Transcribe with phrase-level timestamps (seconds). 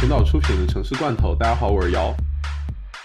[0.00, 1.34] 群岛出品的城市罐头。
[1.34, 2.14] 大家好，我是姚。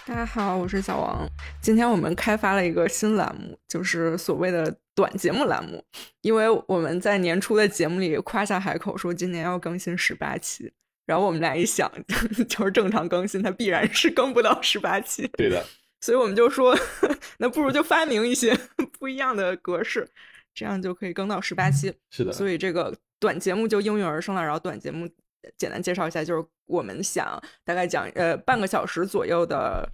[0.06, 1.28] 大家好，我是小王。
[1.60, 5.84] 今天我们开发了一个新栏目，就是所谓的短节目栏目。
[6.22, 10.72] 因为我们在年初的节目里夸下海口，说今年要更新十八期。
[11.08, 11.92] 然后我们俩一想，
[12.48, 15.28] 就是正常更新，它必然是更不到十八期。
[15.36, 15.66] 对的。
[16.00, 16.78] 所以我们就说，
[17.40, 18.56] 那不如就发明一些
[19.00, 20.08] 不一样的格式，
[20.54, 21.92] 这样就可以更到十八期。
[22.12, 22.32] 是的。
[22.32, 24.44] 所以这个短节目就应运而生了。
[24.44, 25.10] 然后短节目。
[25.58, 29.88] 简单介绍一下，就是我们想大概讲呃半个小时左右的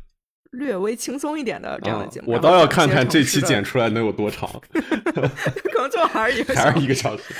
[0.52, 2.32] 略微轻松一点的这样的节目。
[2.32, 7.34] 我倒要看看这期剪出来能有多长， 可能就还是一个还是一个小时。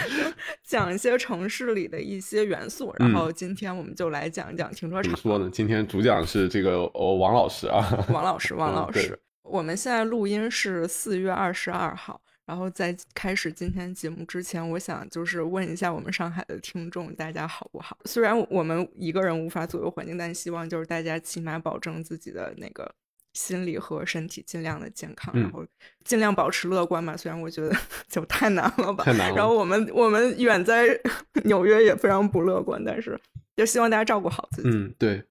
[0.64, 5.04] 讲一些城市里的一些元素，然后今天我们就来讲一讲停车场。
[5.04, 5.50] 怎么说呢？
[5.52, 9.20] 今天主讲是这个哦王老师啊，王老师，王 老师。
[9.44, 12.22] 我们现在录音是四月二十二号。
[12.50, 17.96] 然后在开始今天节目之前，我想就是问一下我们上海的听众，大家好不好？
[18.06, 22.92] 虽然我们一个人无法左右环境，但希望就是大家起码保证自己的那个
[23.34, 25.64] 心理和身体尽量的健康，然后
[26.04, 27.16] 尽量保持乐观吧。
[27.16, 27.72] 虽然我觉得
[28.10, 29.36] 就太难了吧，太难了。
[29.36, 31.00] 然后我们我们远在
[31.46, 33.16] 纽约也非常不乐观，但是
[33.56, 34.70] 就希望大家照顾好自己。
[34.74, 35.24] 嗯，对。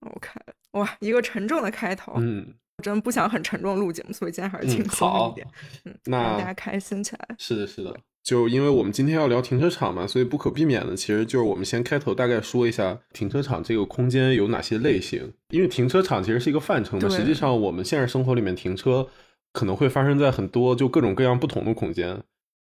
[0.00, 0.30] OK，
[0.72, 2.14] 哇，一个沉重的开头。
[2.16, 2.52] 嗯。
[2.82, 5.46] 真不想很沉重录节目，所以今天还是轻松一点，
[5.84, 7.28] 嗯，让大家开心起来。
[7.36, 15.32] 是的，是的，就因为我们今天要聊停车场嘛，所以不可避免的，其实就是我们先开头大概说一下停车场这个空间有哪些类型。
[15.50, 19.08] 因为停车场其实是一个泛称嘛，实际上我们现实生活里面停车
[19.52, 22.22] 可能会发生在很多就各种各样不同的空间。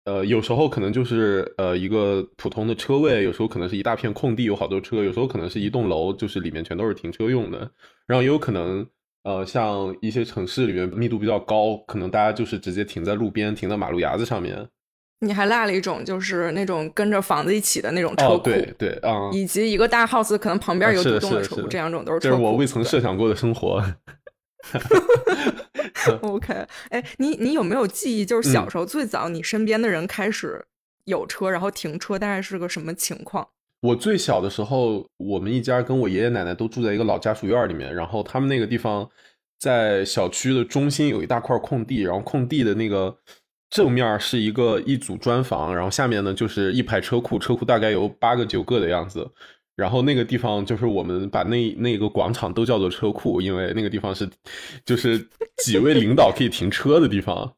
[0.04, 7.70] 呃，有时候可能就是呃一个普通的车位，有时候可能是一大片空地有好多车，有时候可能是一栋楼，就是里面全都是停车用的，
[8.06, 8.86] 然后也有可能。
[9.24, 14.68] 呃，像一些城市里面密度比较高，可能大家就是直接停在路边，停在马路牙子上面。
[15.20, 22.20] 你还落了一种，就是那种跟着房子一起的那种车库，对对啊，以及一个大 house，可能旁边有独栋的车库，这两种都是。
[22.20, 23.82] 这是我未曾设想过的生活。
[26.20, 26.52] OK，
[26.90, 28.26] 哎，你你有没有记忆？
[28.26, 30.62] 就是小时候最早你身边的人开始
[31.04, 33.48] 有车，然后停车，大概是个什么情况？
[33.84, 39.06] 我最小的时候，我们一家跟我爷爷奶奶都住在一个老家属院里面，然后他们那个地方
[39.58, 43.14] 在小区的中心有一大块空地，然后空地的那个
[43.68, 49.30] 正面是一个一组砖房，然后下面呢就是一排车库，车库大概有八个九个的样子，
[49.76, 54.26] 然后那个地方就是我们把那那个广场都叫做车库，因为那个地方是
[54.86, 55.18] 就是
[55.62, 57.54] 几位领导可以停车的地方，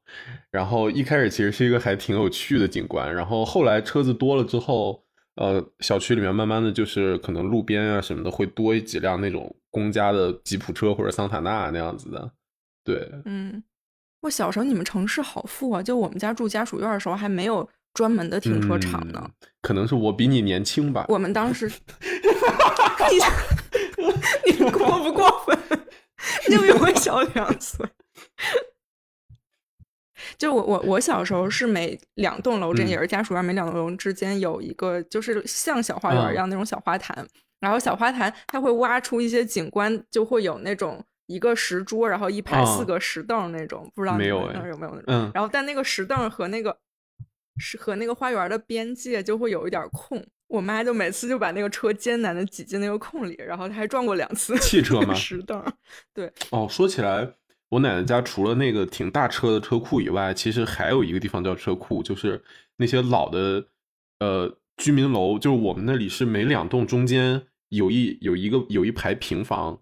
[0.51, 5.06] 然后一开始其实是一个还挺有趣的景观，然后后来车子多了之后。
[5.37, 12.33] 呃，小区里面慢慢的就是可能路边啊什么的会多几辆那种公家的吉普车或者桑塔纳那样子的，
[12.83, 13.63] 对，嗯，
[14.23, 19.31] 我小时候你们城市好富啊，就我们家住家属院的时候还没有专门的停车场呢，
[19.61, 21.71] 可能是我比你年轻吧，我们当时，
[24.47, 25.59] 你 你过不过分？
[26.49, 27.87] 你比我小两岁。
[30.39, 37.27] 就我我我小时候是每两栋楼之间也是家属院，每两栋楼之间有一个就是像小花园一样那种小花坛，
[37.61, 45.03] 然后小花坛它会挖出一些景观，就会有那种一个石桌，然后一排四个石凳那种，不知道没有有没有那种。
[45.07, 45.31] 嗯。
[45.35, 46.77] 然后但那个石凳和那个
[47.59, 55.13] 是和那个花园的边界就会有一点空，我妈就每次就把那个车艰难的挤进那个空里，然后她还撞过两次汽车吗？
[55.15, 55.63] 石凳。
[56.13, 56.33] 对。
[56.51, 57.33] 哦，说起来。
[57.77, 62.43] 我奶奶家除了那个挺大车的车库以外，其实还有一个地方叫车库，就是
[62.79, 63.67] 那些老的
[64.21, 69.79] 呃居民楼，就是我们那里是每两栋中间有一有一个有一排平房，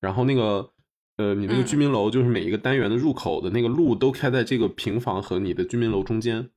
[0.00, 0.72] 然后那个
[1.16, 6.50] 呃你那个居民楼就是每一个单元的入口的那个路都开在这个平房和你的居民楼中间，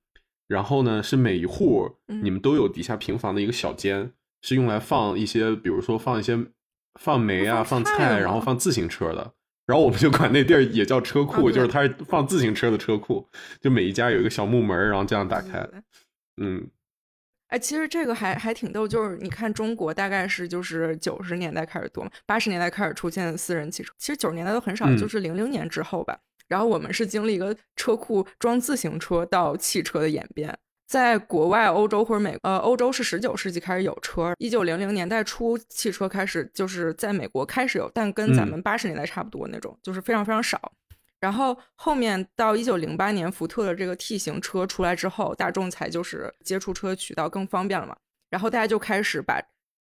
[0.47, 6.43] 然后呢是每一户你们都有底下平房的一个小间，是用来放一些比如说放一些
[6.99, 9.33] 放煤啊放菜，然后放自行车的。
[9.65, 13.27] 然后我们就管那地儿也叫车库，就是它是放自行车的车库，
[13.61, 15.65] 就每一家有一个小木门，然后这样打开。
[16.41, 16.67] 嗯，
[17.47, 26.19] 哎，其实这个还还挺逗，就是你看中国大概是就是九十年代开始多嘛，八十年代开始出现私人汽车，其实九十年代都很少，就是零零年之后吧。
[26.47, 30.57] 然后我们是经历一个车库装自行车到汽车的演变。
[30.91, 40.73] 在国外，欧洲或者美，呃，欧洲是十九世纪开始有车，一九零零年代初汽车开始就是在美国开始有，但跟咱们八十年代差不多那种，就是非常非常少。
[41.21, 47.95] 然后后面到一九零八年，福特的这个 T 型车出来之后，大众才就是接触车渠道更方便了嘛。
[48.29, 49.41] 然后大家就开始把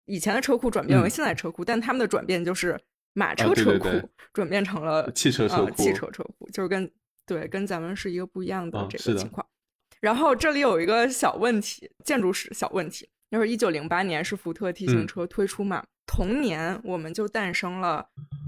[0.05, 2.79] 以前的车库转变为现在车库，但他们的转变就是
[3.15, 3.89] 马车车库
[4.35, 6.91] 转变成了汽车车库，汽车车库就是跟
[7.25, 9.42] 对跟咱们是一个不一样的这个情况。
[10.03, 18.05] 然后这里有一个小问题，建筑史小问题，就是一九零八年是福特 T 型车推出嘛，同年我们就诞生了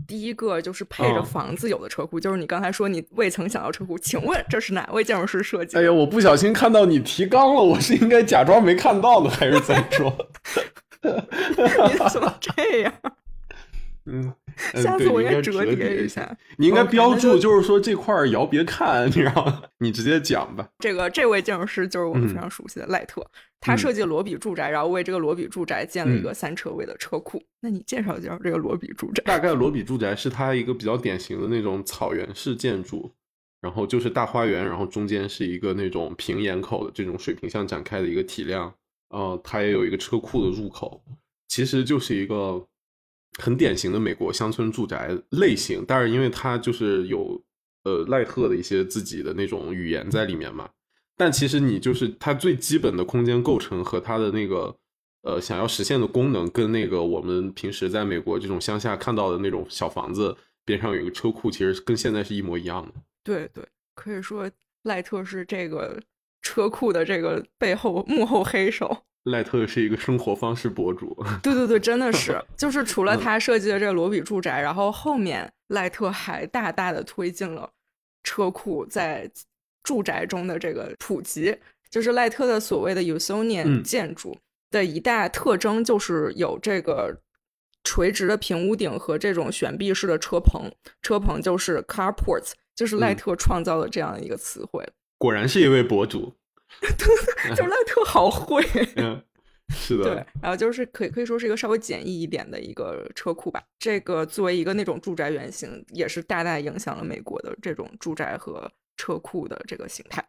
[0.08, 5.78] 第一个就是配着房子有的车库，就是你刚才说你未曾想到车库，请问这是哪位建筑师设计？
[5.78, 10.12] 哎呀，我不小心看到你提纲了，我是应该假装没看到呢，还是怎么说？
[11.04, 12.92] 你怎么这样？
[14.06, 14.34] 嗯，
[14.80, 16.36] 下次我应该折叠一下。
[16.58, 19.62] 你应该标注，就是说这块儿摇别看， 你知道吗？
[19.78, 20.68] 你直接讲吧。
[20.78, 23.24] 这个这位建筑师就是我们非常熟悉的赖特，
[23.60, 27.42] 他设计罗比住宅，然后为这个罗比住宅建了一个三车位的车库。
[27.60, 29.22] 那你介绍介绍这个罗比住宅？
[29.24, 33.10] 大概罗比住宅是它一个比较典型的那种草原式建筑，
[33.60, 38.72] 然后就是大花园，然后中间是一个那种平檐口的这种水平向展开的一个体量。
[39.10, 41.02] 呃，它也有一个车库的入口，
[41.48, 42.66] 其实就是一个。
[43.42, 47.42] 很典型的美国乡村住宅类型，但是因为它就是有
[47.84, 50.70] 呃赖特的一些自己的那种语言在里面嘛，
[51.16, 54.76] 但其实你就是它最基本的空间构成和它的那个
[55.22, 62.92] 呃想要实现的功能，跟那个我们平时在美国这种乡下看到的那种小房子边上有一个车库，其实跟现在是一模一样的。
[63.25, 64.50] 对对，可以说
[64.84, 66.00] 赖特是这个
[66.40, 69.04] 车库的这个背后幕后黑手。
[69.25, 77.71] 赖特是一个生活方式博主， 对对对，真的是， 就是除了他设计的这个罗比住宅，然后后面赖特还大大的推进了
[78.23, 79.31] 车库在
[79.82, 81.56] 住宅中的这个普及。
[81.91, 84.37] 就是赖特的所谓的 Usonian 建筑
[84.71, 87.21] 的一大特征，就是有这个
[87.85, 90.71] 垂直的平屋顶和这种悬臂式的车棚。
[91.03, 94.85] 车棚就是 carports，就是赖特创造的这样一个词汇。
[95.19, 96.35] 果然是一位博主。
[96.99, 98.65] 就是赖特好会，
[98.97, 99.23] 嗯，
[99.75, 103.62] 是的，对，然后就是可以可以说是一个稍微简易一点的一个车库吧。
[103.79, 110.26] 这个作为一个那种住宅原型，也是大大影响了美国的这种住宅和车库的这个形态。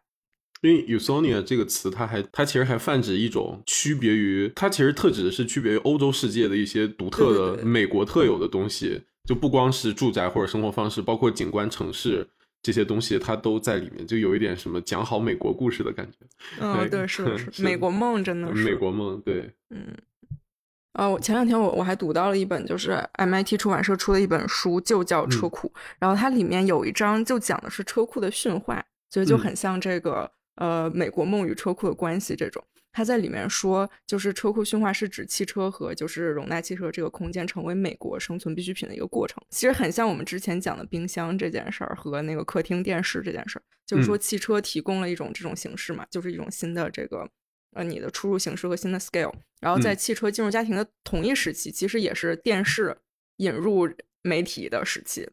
[0.62, 12.26] 因为 Usonia 这个词，它还它其实还泛指一种区别于它其实特指的是区别于欧洲世界的一些独特的美国特有的东西，就不光是住宅或者生活方式，包括景观城市。
[12.66, 16.18] 这些东西它都在里面，就有一点什么讲好美国故事的感觉。
[16.60, 19.96] 嗯，对， 是是，美国梦真的是美国梦，对，嗯。
[20.94, 25.68] 啊，我前两天我我还读到了一本，就是 MIT 出版社出的一本书，就叫《车库》，
[26.00, 32.64] 然后它里面有一章就讲的是车库的驯化，所以就很像这个呃美国梦与车库的关系这种。
[32.96, 39.36] 他在里面说，就是车库驯化是指汽车和就是容纳汽车这个空间成为美国生存必需品的一个过程。
[39.50, 47.28] 其实很像我们之前讲的冰箱这件事儿和那个客厅电视这件事儿，就是说汽车提供了一种这种形式嘛，就是一种新的这个
[47.74, 49.34] 呃你的出入形式和新的 scale。
[49.60, 52.96] 然后在汽车进入家庭的同一时期，其实也是电视
[53.36, 53.86] 引入
[54.22, 55.28] 媒体的时期。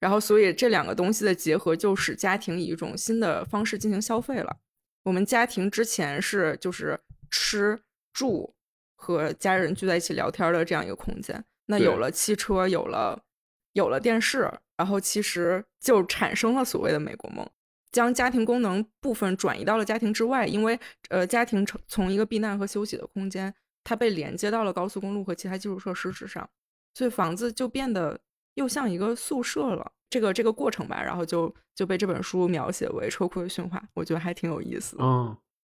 [0.00, 4.56] 然后所以这两个东西的结合，就使家庭以一种新的方式进行消费了。
[5.04, 7.00] 我们家庭之前是就是
[7.30, 7.82] 吃
[8.12, 8.54] 住
[8.94, 13.24] 和家人聚在一起聊天的这样一个空间，那有了汽车，有了
[13.72, 17.48] 有了电视，然后其实就产生了所谓的美国梦，
[17.90, 20.78] 将家庭功能部分转移到了家庭之外，因为
[21.08, 23.52] 呃家庭从从一个避难和休息的空间，
[23.82, 26.48] 它被连接到了高速公路和其他基础设施之上，
[26.94, 28.20] 所以房子就变得
[28.54, 29.92] 又像一个宿舍了。
[30.12, 34.94] 这个这个过程吧，然后就就被这本书描写为车库的驯化，我觉得还挺有意思。
[35.00, 35.34] 嗯，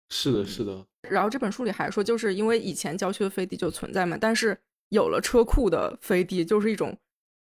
[0.10, 0.84] 是的，是的。
[1.08, 4.58] 然后这本书里还说，就是因为以前郊区的飞地就存在嘛，但是
[4.90, 6.98] 有了车库的飞地，就是一种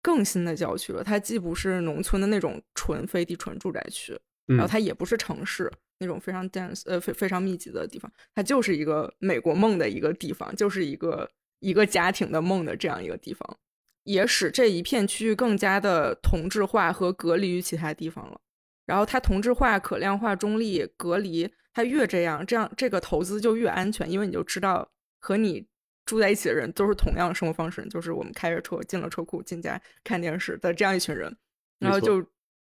[0.01, 1.03] 更新的郊区了。
[1.03, 4.17] 它既不是农村的那种纯飞地、纯住宅区，
[4.47, 11.29] 然后它也不是城市那种非常 dense 呃非非常密集的地方，它就是一个美国梦的一个地方，就是一个
[11.59, 13.59] 一个家庭的梦的这样一个地方。
[14.07, 18.41] 也使这一片区域更加的同质化和隔离于其他地方了。
[18.87, 25.67] 然后它同质化、可量化、中立、隔离，它越这样，这样这个投资就越安全，因为你就知道和你
[26.05, 31.37] 住在一起的人都是同样的生活方式，就是我们开着车进了车库进家看电视的这样一群人，
[31.81, 32.25] 然后就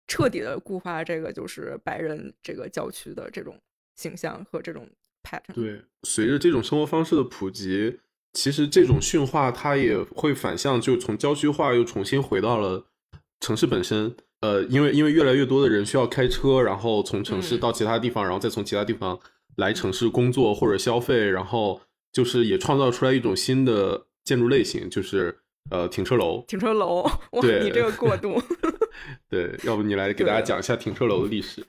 [0.08, 3.60] 彻底的固化这个就是白人这个郊区的这种
[3.94, 4.88] 形象和这种
[5.22, 5.52] pattern。
[5.52, 8.00] 对，随着这种生活方式的普及。
[8.36, 12.84] 其实这种驯化，它也会反向，就从郊区化又重新回到了
[13.40, 14.14] 城市本身。
[14.42, 19.18] 呃，因为因为越来越多的人需要开车，然后从城市到其他地方，然后再从其他地方
[19.56, 21.80] 来城市工作或者消费，然后
[22.12, 25.38] 就是也创造出来一种新的建筑类型，就是
[25.70, 26.44] 呃停车楼。
[26.46, 28.38] 停车楼，哇，你这个过渡。
[29.30, 31.64] 对，要不你来给大家讲一下停车楼的历史。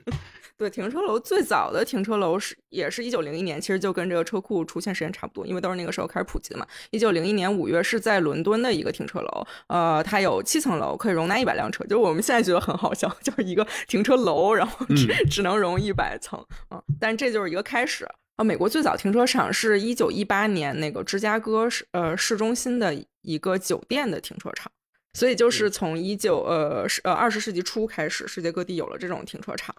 [0.58, 6.66] 对，停车楼最早的停车楼是也是一九零一年，其实就跟这个车库出现时间差不多，因为都是那个时候开始普及的嘛。
[6.90, 16.82] 一九零一年五月是在伦敦的一个停车楼，呃，它有七层楼，可以容纳一百辆车，就是我们现在觉得很好笑， 就是一个停车楼，然后只只能容一百层啊。
[16.98, 18.42] 但这就是一个开始啊。
[18.42, 24.72] 美国最早停车场是一九一八年那个芝加哥市呃市中心的一个酒店的停车场。
[25.14, 29.74] 所以就是从一九呃十呃二十世纪初开始，世界各地有了这种停车场。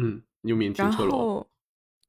[0.00, 1.46] 嗯，又名停车楼。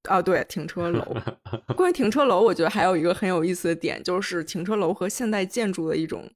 [0.03, 1.03] 啊，对，停车楼。
[1.75, 6.31] 关于停车楼，我觉得还有一个很有意思的点，就是停车楼和现代建筑的一种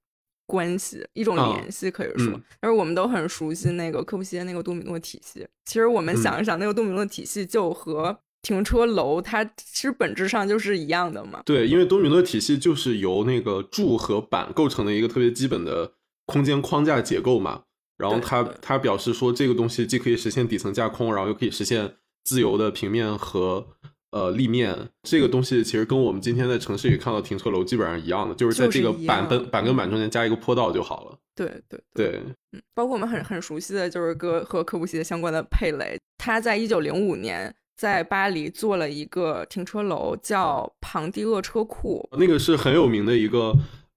[0.46, 2.38] 关系，一种联系，可以说。
[2.60, 5.48] 但是我们都很熟悉那个科布西耶那个多米诺体系。
[5.64, 11.42] 其实我们想一想，那个多米诺体系就和停车楼，它其实本质上就是一样的嘛。
[11.46, 15.94] 对，因为多米诺体系就是由那个柱和板构成的一个特别基本的
[16.26, 17.64] 空间框架结构嘛。
[18.04, 21.96] 然后他他表示说，这个东西既可以实现底层架空，然后又可以实现。
[22.26, 23.68] 自由的平面和
[24.12, 31.18] 呃立面，这个东西其实跟我们今天在城市里看到停车楼基本上一样的，就是在这个板跟板跟板中间加一个坡道就好了。
[31.36, 32.22] 对对对，
[32.54, 43.54] 嗯，包括我们很很熟悉的就是跟和科布西耶相关的佩雷，他在一九零五年在巴黎做了一个停车楼，叫庞蒂厄车库，那个是很有名的一个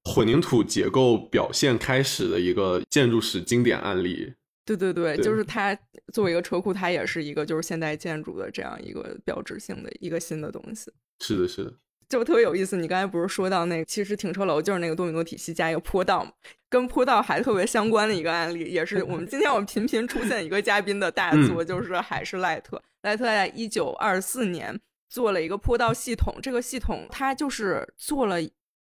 [0.07, 4.33] 混凝土结构表现开始的一个建筑史经典案例。
[4.65, 5.77] 对对对，就是它
[6.13, 10.91] 作为一个车库，它也是一个就是现代建筑的这样一个标志性的一个新的东西。
[11.21, 11.73] 是的，是的，
[12.09, 12.77] 就特别有意思。
[12.77, 16.33] 你刚才不是说到那个，其实停车楼就是那个多米诺体系加一个坡道嘛？
[16.69, 22.83] 跟坡道还特别相关的一个案例，也是我们今天我们频频出现一个嘉宾的大作，就是还是赖特。
[23.03, 28.39] 赖特在一九二四年做了一个坡道系统，这个系统它就是做了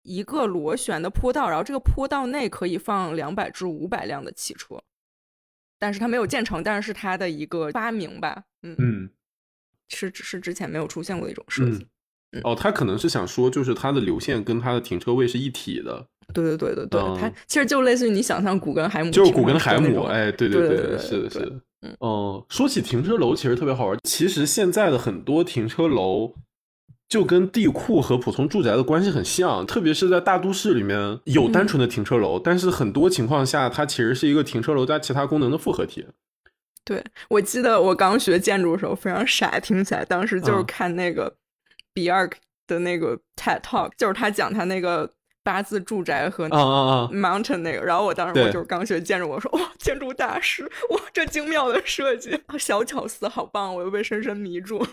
[0.09, 4.81] 一个螺旋的坡道，然后这个坡道内可以放两百至五百辆的汽车。
[5.77, 9.09] 但是它没有建成，但是是它的一个发明吧，嗯嗯，
[9.87, 11.85] 是是之前没有出现过的一种设计。
[12.43, 16.07] 哦，他可能是想说，就是它的流线跟它的停车位是一体的。
[16.33, 21.61] 对对对对对，它其实就类似于你想象古根海姆，就是古根海姆，哎，对对对，是的，是的。
[21.81, 23.97] 嗯，说起停车楼，其实特别好玩。
[24.03, 26.33] 其实现在的很多停车楼。
[27.09, 36.05] 就跟地库和普通住宅的关系很像，特别是在大都市里面有单纯的停车楼，但是很多情况下它其实是一个停车楼加其他功能的复合体。
[36.85, 41.35] 对，我记得我刚学建筑的时候非常傻，听起来当时就是看那个
[41.93, 42.29] 比尔
[42.67, 45.11] 的那个 TED Talk，就是他讲他那个。
[45.43, 54.85] 八字住宅和 mountain 那个，然后我当时我就是刚学建筑，我说哇，建筑大师，哇，这精妙的设计，小巧思好棒，我又被深深迷住。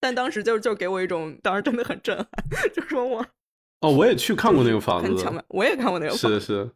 [0.00, 2.26] 但当时就就给我一种，当时真的很震撼，
[2.74, 3.24] 就说我
[3.80, 6.70] 哦，我也去看过那个房子，我也看过那个房子，是是，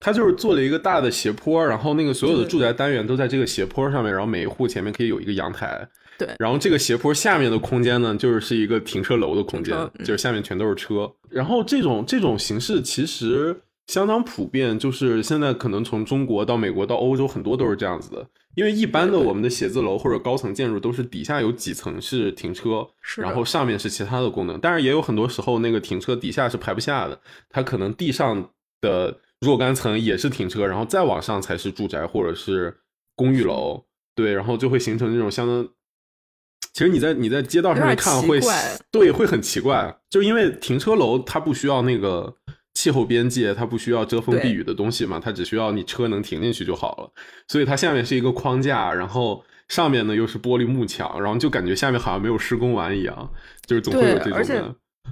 [0.00, 5.88] 他就是做了一个大的斜坡，然后那个所有的住宅单元都在这个斜坡上面，然后每一户前面可以有一个阳台。
[6.18, 11.10] 对，然后这个斜坡下面的空间呢，就是是一个停车楼的空间，就是下面全都是车。
[11.28, 18.26] 然后这种这种形式其实相当普遍，就是现在可能从中国到美国到欧洲，很多都是这样子的。
[18.54, 24.58] 因为一般的我们的写字楼或者高层建筑都是底下有几层是停车，然后上面是其他的功能。
[24.58, 27.20] 但是也有很多时候那个停车底下是排不下的，
[27.50, 28.48] 它可能地上
[28.80, 32.74] 的若干层也是停车，然后再往上才是住宅或者是
[33.14, 33.84] 公寓楼。
[34.14, 35.68] 对，然后就会形成这种相当。
[36.76, 38.38] 其实你在你在街道上面看会
[38.90, 42.30] 对会很奇怪，就因为停车楼它不需要那个
[42.74, 47.10] 气候边界，它不需要遮风避雨的东西嘛，它只需要你车能停进去就好了。
[47.48, 53.30] 所以它下面是一个框架，然后上面呢又是玻璃幕墙，然后就感觉下面好像没有施工完一样，
[53.64, 54.34] 就是总会有这种。
[54.34, 54.62] 而且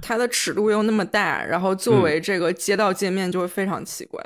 [0.03, 4.23] 它的尺度又那么大，然后作为这个街道界面就会非常奇怪。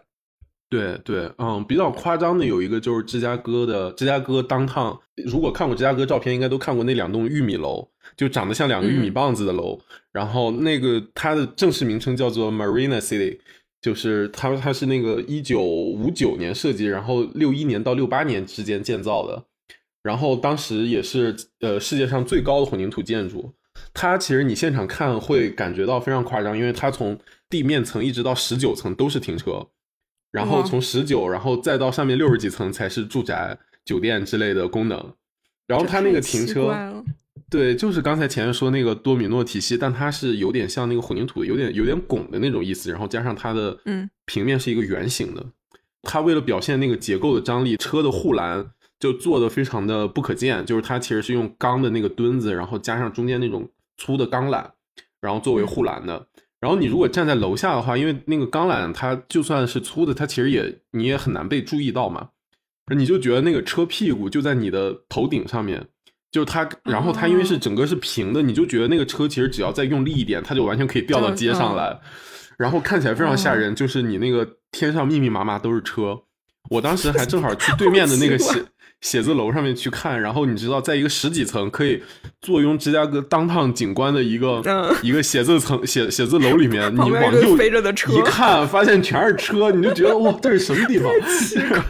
[0.69, 4.95] 对对，嗯，比较夸张的有一个就是芝加哥的芝加哥当趟，
[5.25, 9.79] 如果看过芝加哥照片，应该都看过那两栋玉米楼，就长得像两个玉米棒子的楼。
[10.11, 13.39] 然后那个它的正式名称叫做 Marina City，
[13.81, 19.43] 就是它它是那个一九五九年设计，然后六一年到六八年之间建造的。
[20.03, 23.51] 然后当时也是呃世界上最高的混凝土建筑。
[23.91, 27.17] 它其实你现场看会感觉到非常夸张，因为它从
[27.49, 29.67] 地面层一直到十九层都是停车。
[30.31, 35.13] 然后从十九，然后再到上面六十几层才是住宅、酒店之类的功能。
[35.65, 37.03] 然后它那个停车，
[37.49, 42.91] 对，就是刚才前面说那个多米诺体系，但它是有点像那个混凝土，有点有点拱的那种意思。
[42.91, 45.45] 然后加上它的嗯平面是一个圆形的，
[46.03, 54.65] 它为了表现那个结构的张力，车的护栏就做的非常的不可见，就是它其实是用钢的那个墩子，然后加上中间那种粗的钢缆，
[55.21, 56.27] 然后作为护栏的。
[56.61, 62.29] 然后你如果站在楼下的话，因为那个钢缆它就算是粗的，它其实也你也很难被注意到嘛。
[62.95, 65.87] 你就觉得那个车屁股就在你的头顶上面，
[66.31, 71.99] 就是它，然后它因为是整个是平的，你就觉得那个车其实只要再用力一点，它就完全可以掉到街上来，
[72.57, 73.75] 然后看起来非常吓人。
[73.75, 76.19] 就是你那个天上密密麻麻都是车，
[76.69, 78.63] 我当时还正好去对面的那个写
[79.01, 82.03] 写字楼上面去看，然后你知道，在一个十几层可以
[82.41, 91.11] 坐拥芝加哥当趟景观的一个、嗯一个写字层写写字楼里面，你往右飞着的车一看，发现全是车，你就觉得哇，这是什么地方？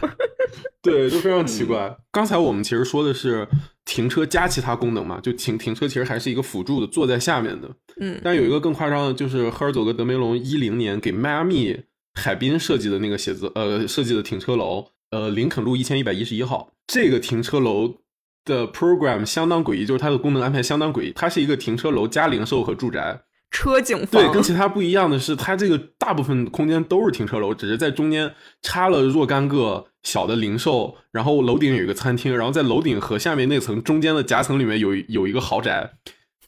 [0.82, 1.94] 对，就非常奇怪。
[2.10, 3.46] 刚才我们其实说的是
[3.84, 7.68] 停车加其他功能嘛，就停停车其实还是一个辅助的，坐在下面的。
[8.00, 11.76] 嗯，但有一个更夸张的，就是赫尔佐格德梅隆一零年给迈阿密
[12.14, 17.96] 海滨设计的那个写字呃设计的停车楼，呃林肯路一千一百一十一号，这个停车楼
[18.44, 23.22] 的 program 相当诡异，就是它的功能安排相当诡异，它是一个停车楼加零售和住宅。
[23.52, 35.90] 车景对，跟其他不一样的是，它这个大部分空间都是停车楼，只是在中间插了若干个小的零售，然后楼顶有一个餐厅，然后在楼顶和下面那层中间的夹层里面有有一个豪宅，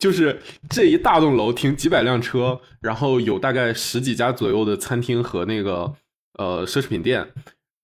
[0.02, 0.37] 就是
[0.68, 5.92] 这一大栋楼停几百辆车，然后有大概十几家左右的餐厅和那个
[6.37, 7.28] 呃奢侈品店。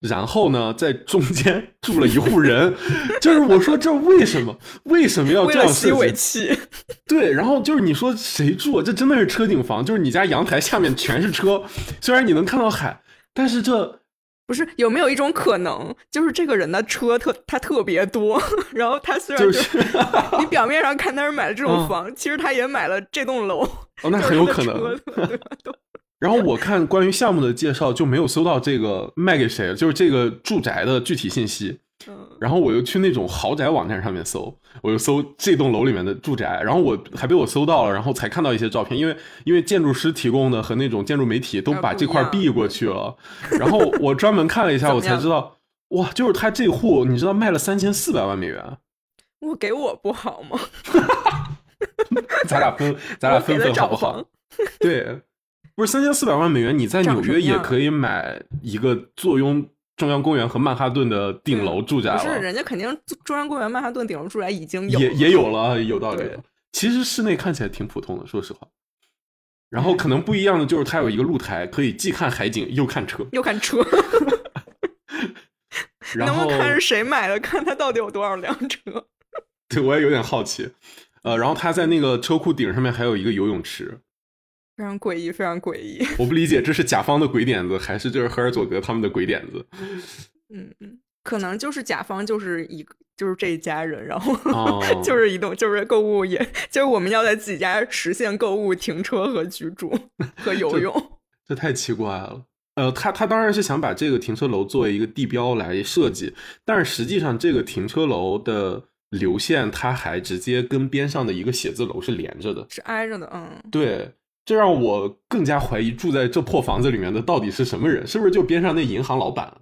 [0.00, 2.74] 然后呢，在中间住了一户人，
[3.22, 4.58] 就是我说这为什么？
[4.84, 5.92] 为什么要这样吸？
[5.92, 6.50] 尾气，
[7.06, 8.82] 对，然后就是你说谁住？
[8.82, 11.62] 这真的是车顶房，就是你家阳台下面全是车，
[12.00, 13.00] 虽然你能看到海，
[13.32, 13.97] 但是这
[14.48, 19.78] 不是有没有一种可能，就是这个人的车特他特别多， 然后他虽然就就是
[20.40, 23.60] 你表面上看他是买了这种嗯房，其实他也买了这栋楼，
[24.02, 24.98] 哦，那很有可能。
[26.18, 31.78] 然后我看关于项目的介绍就没有搜到这个卖给谁，就是这个住宅的具体信息。
[32.08, 43.14] 嗯，然后我又去那种豪宅网站上面搜，我又搜这栋楼里面的住宅，然后我还被我搜到了，然后才看到一些照片，因为因为建筑师提供的和那种建筑媒体都把这块避过去了，
[43.60, 48.78] 然后我专门看了一下，我才知道，哇，就是他这户，你知道卖了三千四百万美元，
[49.40, 50.58] 我给我不好吗？
[52.48, 54.24] 咱俩分，咱俩分分好不好？
[54.80, 55.20] 对，
[55.74, 59.64] 不是三千四百万美元，你在纽约也可以买一个坐拥
[59.98, 66.22] 中央公园和曼哈顿的顶楼住宅不是，人家肯定中央公园曼哈顿顶楼住宅已经有也也有了，啊有道理。
[66.72, 68.66] 其实室内看起来挺普通的，说实话。
[69.68, 73.26] 然哎后可能不一样的就是它有一个露台，可以既看海景又看车。
[73.32, 73.84] 又看车，
[76.14, 77.38] 然后能不能看是谁买的？
[77.40, 79.06] 看他到底有多少辆车？
[79.68, 80.70] 对我也有点好奇。
[81.22, 83.98] 呃，然后它在那个车库顶上面还有一个游泳池，
[84.78, 85.98] 非常诡异，非常诡异。
[86.16, 89.66] 我不理解这是甲方的鬼点子，还是就是赫尔佐格他们的鬼点子？
[90.54, 96.38] 嗯嗯，可能就是甲方就是一个就是这一家人，然后、哦 就是移动就是购物也
[96.70, 99.92] 就是我们要在自己家实现购物、停车和居住
[100.38, 101.18] 和游泳。
[101.48, 102.44] 这太奇怪了。
[102.76, 106.32] 呃，他他当然是想把这个停车楼作为一个地标来设计，
[106.64, 112.64] 但是实际上这个停车楼的流线，它还直接跟边上的一个写字楼是连着的。
[112.70, 114.08] 是挨着的，嗯，对，
[114.48, 119.52] 这让我更加怀疑住在这破房子里面的到底是什么人，是不是就边上那银行老板，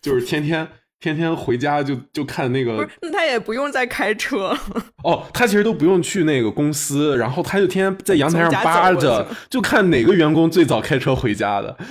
[0.00, 0.68] 就是天天
[1.00, 4.56] 天天回家就就看那个不是，那他也不用再开车，
[5.02, 11.76] 哦，他其实都不用去那个公司，然后他就天天在阳台上扒着，就看哪个员工最早开车回家的。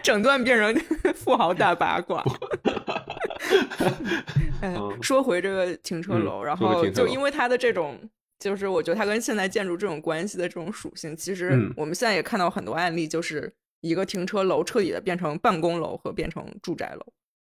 [0.00, 2.22] 整段变成富豪大八卦。
[5.02, 7.98] 说回这个停车嗯楼，然后就因为他的这种，
[8.38, 11.72] 就是我觉得它跟现代建筑这种关系的这种属性，其实嗯。
[11.76, 17.06] 我们现在也看到很多案例，就是一个停车楼彻底的变成办公楼和变成住宅楼，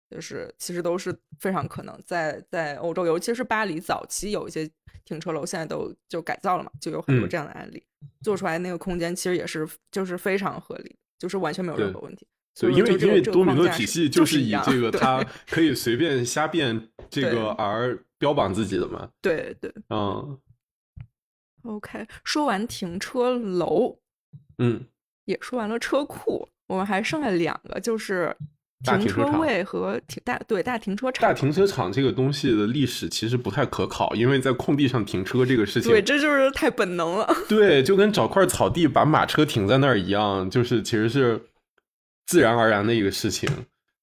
[0.10, 4.70] 就是其实都是非常可能在在欧洲，尤其是巴黎早期有一些
[5.06, 7.30] 停车楼现在都就改造了嘛，就有很多嗯。
[7.30, 7.84] 这样的案例，
[8.22, 12.28] 做出来那个空间其实也是就是非常合理，就是完全没有任何问题。
[12.56, 15.24] 所对，以因为因为多米诺体系就是以这个它。
[15.48, 19.10] 可以随便瞎变这个而标榜自己的嘛。
[19.22, 19.72] 对对。
[19.90, 20.38] 嗯
[21.64, 23.98] ，OK，说完停车楼，
[24.58, 24.86] 嗯，
[25.26, 28.36] 也说完了车库，我们还剩下两个，就是
[28.84, 31.28] 停车位和停大对大停车场。
[31.28, 37.28] 大停车场这个东西的历史其实不太可考，因为在空地上停车这个事情，对，这就是太本能了。
[37.50, 41.42] 对，就跟找块草地把马车停在那儿一样，就是其实是
[42.26, 43.50] 自然而然的一个事情。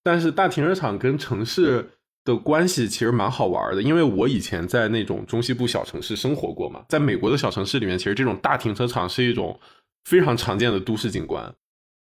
[0.03, 1.91] 但是大停车场跟城市
[2.27, 9.59] 的关系其实蛮好玩的，因为我以前在那种中西部小城市生活过嘛，在美国的小城市里面，其实这种大停车场是一种
[10.05, 11.55] 非常常见的都市景观，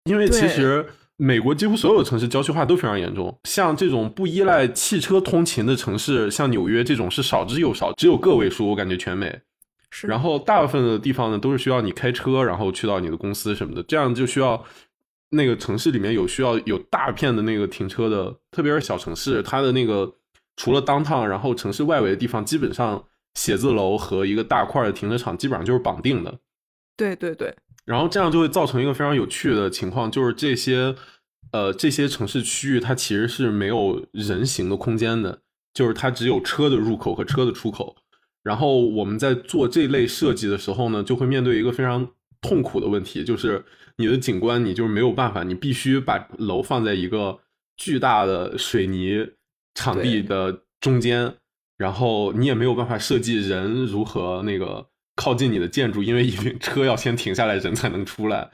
[0.03, 0.85] 因为其实。
[1.17, 9.39] 美国几乎所有城市郊区化都非常严重，像这种不依赖汽车通勤的城市，像纽约这种是少之又少，只有个位数，我感觉全美。
[9.89, 14.61] 是，然后大部分的地方呢，都是需要你开车，然后去到你的公司什么的，这样就需要
[15.29, 20.15] 那个城市里面有需要有大片的那个停车的，特别是小城市，它的那个
[20.55, 26.39] 除了 downtown，然后城市外围的地方，基本上写字楼和一个大块的停车场基本上就是绑定的。
[26.95, 27.53] 对对对，
[27.85, 30.95] 然后这样就会造成一个非常有趣的情况，就是这些
[31.51, 35.41] 呃，这些城市区域它其实是没有人行的空间的，
[35.73, 37.97] 就是它只有车的入口和车的出口。
[38.43, 42.07] 然后我们在做这类设计的时候呢，就会面对一个非常
[42.41, 43.65] 痛苦的问题，就是
[43.97, 47.39] 你的景观你就是没有办法，你必须把楼放在一个
[47.77, 49.31] 巨大的水泥
[49.73, 51.35] 场地的中间，
[51.77, 58.49] 然后你也没有办法设计人如何那个靠近你的建筑，因为一定车要先停下来，人才能出来。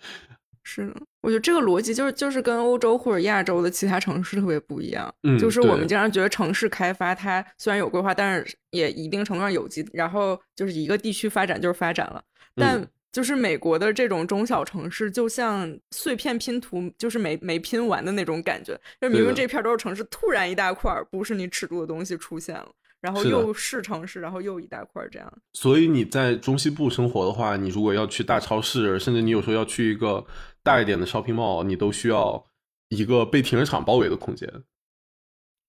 [0.64, 5.12] 是的，我觉得这个逻辑就是就是跟欧洲或者亚洲的其他城市特别不一样。
[5.24, 12.24] 嗯，就是我们经常觉得城市开发它虽然有规划，但是也一定程度上有机，然后就是一个地区发展就是发展了。
[12.56, 18.80] 但就是美国的这种中小城市，就像碎片拼图，就是没没拼完的那种感觉。
[19.00, 22.70] 就明明这片都是城市，突然一大块不是你尺度的东西出现了。
[23.02, 25.34] 然后又是城市，然后又一大块这样。
[25.54, 30.24] 所以你在中西部生活的话，你如果要去大超市，甚至你有时候要去一个
[30.62, 32.46] 大一点的 shopping mall，你都需要
[32.90, 34.48] 一个被停车场包围的空间。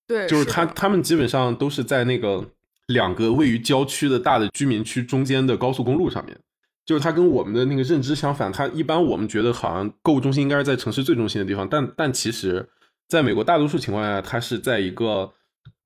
[0.07, 2.46] 对，就是他他们基本上都是在那个
[2.88, 6.38] 两个位于郊区的大的居民区中间的高速公路上面。
[6.85, 12.68] 就是它跟我们的那个认知相反，它一般我们觉得好像购物中心应该是在城市最中心的地方，但但其实
[13.09, 15.33] 在美国大多数情况下，它是在一个。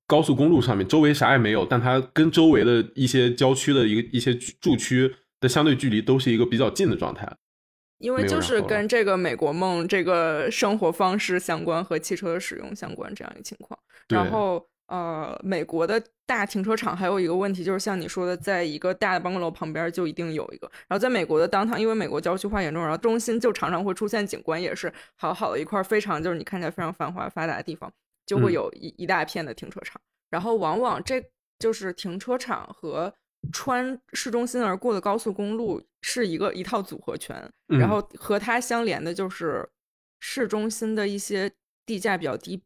[0.08, 7.28] 高速公路上面，周围啥也没有，但它跟周围的一些郊区的一个一些住区的相对距离都是一个比较近的状态。
[7.98, 13.76] 因为就是跟这个美国梦这个生活方式相关和汽车的使用相关这样一个情况。
[14.08, 20.70] 然后呃，美国的大停车场还有一个问题就是像你说的，在一个大的办公楼旁边就一定有一个。
[20.88, 27.92] 然后在美国的当趟，因为美国郊区化严重，然后中心就常常会出现景观也是好好的一块非常就是你看起来非常繁华发达的地方。
[28.26, 31.22] 就会有一一大片的停车场，然后往往这
[31.60, 33.14] 就是停车场和
[33.52, 39.70] 穿市中心而过的高速公路是一个一套组合拳，然后和它相连的就是
[40.18, 41.48] 市中心的一些
[41.86, 42.60] 地价比较低、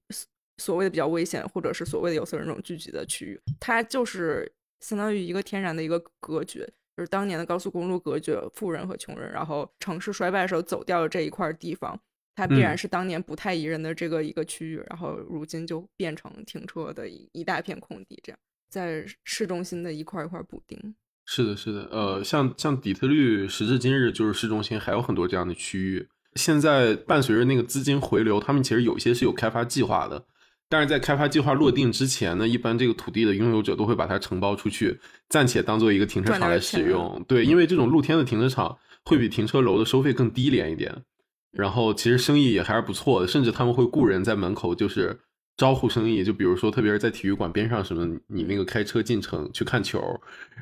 [0.60, 6.64] 所谓的比较危险或者是所谓的有色人种聚集的区域，它就是相当于一个天然的一个隔绝，
[6.96, 11.98] 就是当年的高速公路隔绝富人和穷人，然后城市衰败的时候走掉了这一块地方。
[12.36, 18.38] 它必然是当年不太宜人的这个一个区域，然后如今就变成停车的一一大片空地，这样
[18.70, 20.94] 在市中心的一块一块补丁。
[21.26, 26.08] 是的，是的，呃，像像底特律，时至今日就是市中心还有很多这样的区域。
[26.34, 30.24] 现在伴随着那个资金回流，他们其实有一些是有开发计划的，
[30.70, 37.22] 但是在开发计划落定之前呢，一般这个土地的拥有者都会把它承包出去，暂且当做一个停车场来使用。
[37.26, 41.02] 对，因为这种露天的停车场会比停车楼的收费更低廉一点。
[41.50, 45.18] 然后其实生意也还是不错的，甚至他们会雇人在门口就是
[45.56, 50.00] 招呼生意，就比如说特别是在体育馆边上什么，你那个开车进城去看球，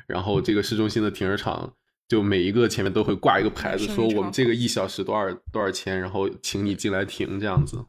[0.07, 1.71] 然后这个市中心的停车场
[2.07, 7.85] 就每一个前面都会挂一个牌子，说我们这个一小时多少多少钱，然后请你进来停这样子。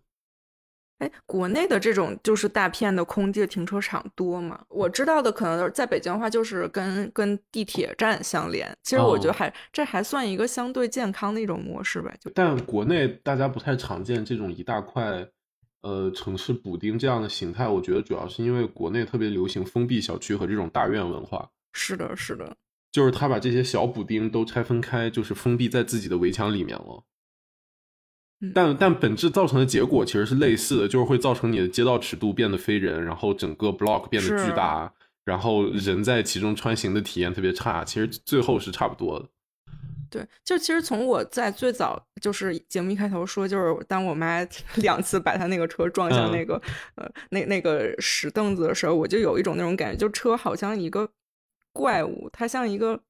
[1.01, 4.61] 哎，国内的这种就是大片的空地的停车场多吗？
[4.69, 8.71] 我知道的可能在北京的话，就是跟跟地铁站相连。
[8.83, 12.15] 其实我觉得还这还算一个相对健康的一种模式吧。
[12.21, 15.27] 就但国内大家不太常见这种一大块
[15.81, 17.67] 呃城市补丁这样的形态。
[17.67, 21.49] 我觉得主要是因为国内特别流行封闭小区和这种大院文化。
[21.73, 22.57] 是的，是的，
[22.93, 27.05] 就是他把这些小补丁都拆分开，就是封闭在自己的围墙里面了。
[28.55, 34.91] 但但本质造成的结果其实是类似的，就是会造成你的街道尺度变得非人，然后整个 block 变得巨大，
[35.27, 37.85] 然后人在其中穿行的体验特别差。
[37.85, 39.27] 其实最后是差不多的。
[40.09, 44.41] 对，就其实从我在最早就是节目一开头说，就是当我妈
[44.77, 46.61] 两次把她那个车撞向那个
[46.95, 51.07] 呃那那个石凳子的时候，我就有一种那种感觉，就车好像一个
[51.75, 53.01] 怪物，它像一个。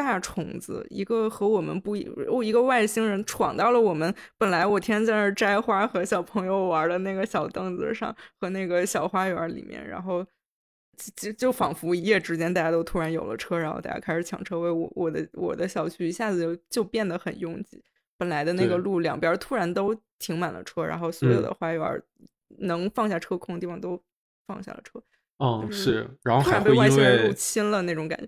[0.00, 2.10] 大虫子，一个和我们不一，
[2.42, 10.26] 一个外星人闯到了我们本来我天天在那儿摘花和小朋友玩的那个小凳子上和那个小花园里面，然后
[11.14, 17.84] 就就仿佛一夜之间大家都突然有了车，然后大家开始抢车位，我我的我的小区一下子就就变得很拥挤，
[18.16, 22.02] 本来的那个路两边突然都停满了车，然后所有的花园
[22.60, 24.02] 能放下车空的地方都
[24.46, 24.98] 放下了车，
[25.38, 28.26] 嗯是，然后还被外星人入侵了那种感觉。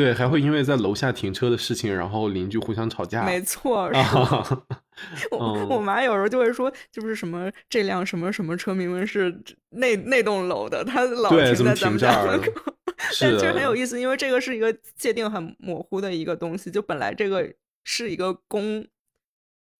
[0.00, 3.22] 对，还会因为在楼下停车的事情，然后邻居互相吵架。
[3.22, 3.90] 没错，
[5.30, 12.74] 我我妈有时候就会说，就是什么这辆什么什么车明明是那那栋楼的，他老停在咱们家门口。
[13.20, 17.52] 但其实很有意思，因为这个是一个界定很模糊的一个东西，就本来这个
[17.84, 18.86] 是一个公，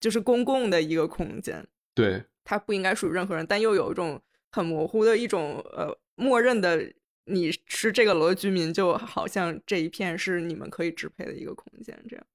[0.01, 1.67] 就是公共的一个空间。
[1.95, 4.21] 对，它不应该属于任何人，但又有一种
[4.53, 6.93] 很模糊的一种呃默认的。
[7.31, 12.27] 你是这个楼的居民，就好像这一片是你们可以支配的一个空间，这样。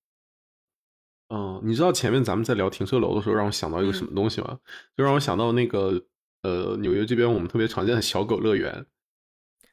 [1.30, 4.60] 嗯，你知道前面咱们在聊停车楼的时候，让我想到一个什么东西吗？
[4.96, 6.00] 就让我想到那个
[6.44, 8.86] 呃，纽约这边我们特别常见的小狗乐园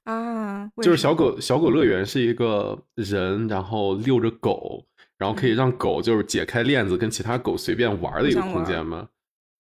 [0.05, 4.87] 啊，就是小狗小狗乐园是一个人，然后遛着狗，
[5.19, 9.09] 然后可以让狗就是解开链子跟其他狗随便玩的一个空间嘛。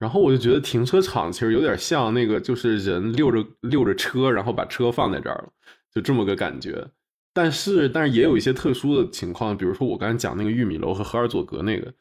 [0.02, 5.48] 然后我就觉得停车场其实有点像那个，就是人溜着溜着车，然后把车放在这儿了，
[5.94, 6.84] 就这么个感觉。
[7.32, 11.94] 但是，但是也有一些特殊的情况，比如说我刚才讲那个玉米楼和赫尔佐格那个，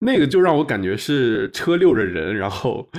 [0.00, 2.90] 那个就让我感觉是车溜着人，然后。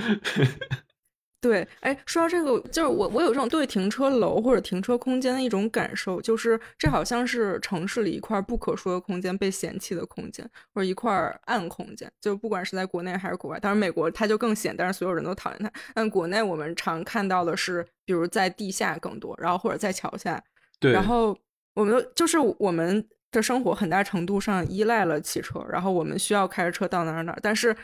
[1.40, 11.12] 对，哎，说到这个，就是我我有这种对停车楼或者停车空间的一种感受，就是这好像是城市里一块不可说的空间，被嫌弃的空间，或者一块
[11.44, 12.10] 暗空间。
[12.20, 15.70] 就不管是在国内还是国外，当然美国它就更显，但是所有人都讨厌它。
[15.94, 20.42] 但国内我们常看到的是，比如在地下更多，然后或者在桥下。
[20.80, 20.90] 对。
[20.92, 21.38] 然后
[21.74, 27.76] 我们就是我们的生活很大程度上依赖了汽车，然后我们需要开着车到哪儿哪儿，但是。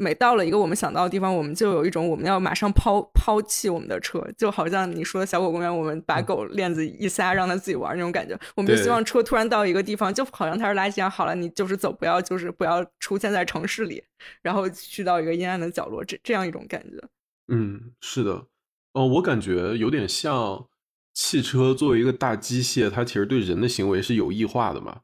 [0.00, 8.38] 每到了一个我们想到的地方，我们就有一种我们要马上抛抛弃我们的车，就好像你说的小狗公园，我们把狗链子一撒，让它自己玩那种感觉。
[8.54, 14.04] 我们就希望车突然到一个地方，就好像它是垃圾一样，好了，你就是走，不要就是不要出现在城市里，
[14.40, 17.08] 然后去到一个阴暗的角落，这这样一种感觉。
[17.48, 18.46] 嗯，是的，
[18.92, 20.68] 呃，我感觉有点像
[21.12, 25.00] 汽车作为一个大机械，它其实对人的行为是有异化的嘛。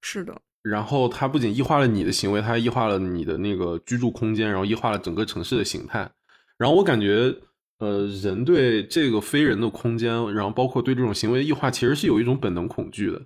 [0.00, 0.40] 是的。
[0.68, 6.10] 然后它不仅异化了你的行为，它还异化了你的那个居住空间，然后异化了整个城市的形态。
[6.58, 7.32] 然后我感觉，
[7.78, 13.22] 呃，人对这个非人的空间，然后包括对这种行为异化，其实是有一种本能恐惧的。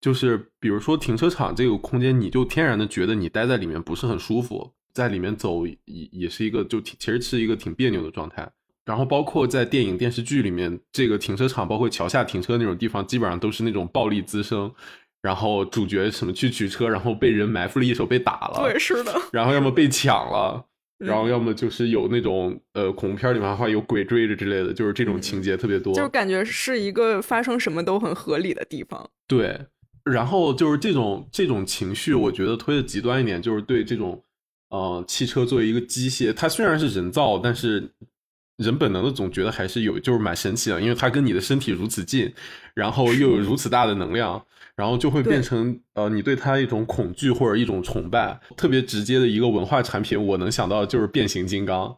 [0.00, 8.50] 就是比如说停车场这个空间，你就天然的觉得你待在里面不是很舒服，在里面走也也是一个就其实是一个挺别扭的状态。
[8.86, 14.72] 然后包括在电影电视剧里面，这个停车场，包括桥下停车那种地方，基本上都是那种暴力滋生。
[15.24, 19.10] 然后主角什么去取车，然后被人埋伏了一手被打了，对，是的。
[19.32, 20.62] 然后要么被抢了，
[20.98, 25.94] 然后要么就是有那种呃恐怖片里面话有鬼追着之类的，就是这种情节特别多。
[25.94, 29.08] 就感觉是一个发生什么都很合理的地方。
[29.26, 29.58] 对，
[30.04, 34.22] 然后就是这种这种情绪，我觉得推的极端一点，就是对这种
[34.68, 37.90] 呃汽车作为一个机械，它虽然是人造，但是
[38.56, 42.32] 人本能的总觉得还是有，就是蛮神奇的，因为它跟你的身体如此近，
[42.74, 44.44] 然后又有如此大的能量。
[44.76, 51.96] 然后就会变成呃，你对它一种恐惧或者一种崇拜，特别直接的一个文化产品，我能想到就是变形金刚，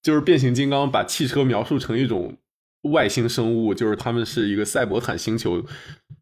[0.00, 2.36] 就是变形金刚把汽车描述成一种
[2.82, 5.64] 外星生物，就是他们是一个赛博坦星球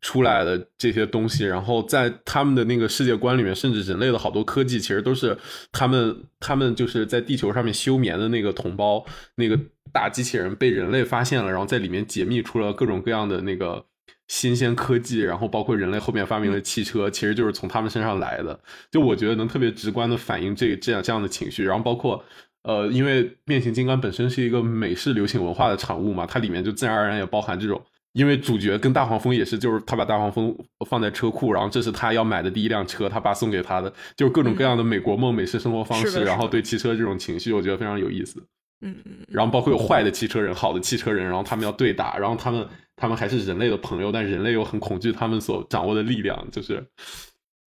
[0.01, 5.37] 出来的这些东西，然后在他们的那个世界观里面，甚至人类的好多科技其实都是
[5.73, 9.05] 他们他们就是在地球上面休眠的那个同胞，
[9.37, 9.59] 那个
[9.93, 13.87] 大机器人被人类发现了，然后在里面解密出了各种各样的那个。
[14.29, 18.61] 新鲜科技，然后包括人类后面发明的汽车，其实就是从他们身上来的。
[18.89, 21.65] 就我觉得能特别直观的反映这这样这样的情绪。
[21.65, 22.25] 然后包括，
[22.63, 27.81] 呃，因为变形金刚本身是一个美式流行文化的产物嘛，它里面就自然而然也包含这种。
[28.13, 30.57] 因为主角跟大黄蜂也是，就是他把大黄蜂
[30.89, 38.43] 放在车库，然后这是他要买的第一辆车，他爸送给他的，就是各种各样的美国梦、美式生活方式，然后对汽车这种情绪，我觉得非常有意思。
[38.81, 39.13] 嗯嗯。
[39.29, 42.67] 然后包括有坏的汽车人、好的汽车人，然后他们要对打，然后他们。
[42.97, 46.85] 他们还是人类的朋友，但人类又很恐惧他们所掌握的力量，就是，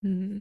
[0.04, 0.40] 嗯。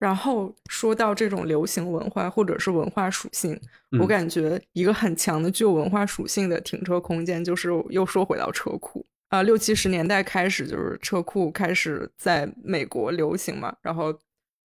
[0.00, 3.56] 然后说到这种流行文化或者是文化属性，
[4.00, 9.42] 我感觉一个很强的具有文化属性的停车空间，就是又说回到车库啊。
[9.44, 14.12] 六七十年代开始，就是车库开始在美国流行嘛，然后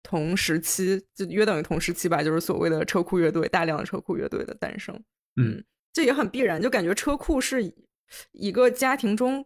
[0.03, 4.97] 同时期就约等于同时期吧，就是所谓的车库乐队，大量的车库乐队的诞生。
[5.35, 7.73] 嗯，这也很必然，就感觉车库是。
[8.33, 9.43] 一个家庭中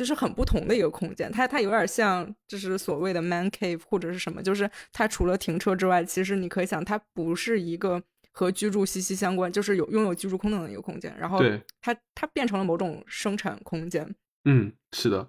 [0.00, 11.14] 就是很不同的一个空间，它它有点像就是所谓的 man cave 或者是什么，就是它除了停车之外，其实你可以想，它不是一个和居住息息相关，就是有拥有居住功能的一个空间。
[11.20, 11.42] 然后
[11.82, 14.14] 它它变成了某种生产空间。
[14.46, 15.28] 嗯，是的，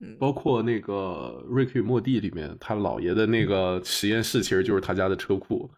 [0.00, 5.70] 嗯，包括那个《瑞克与莫蒂》里面，他姥爷的那个实验室其实就是他家的车库。